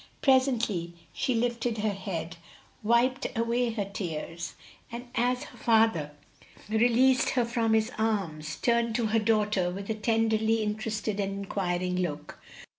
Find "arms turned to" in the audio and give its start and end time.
7.99-9.05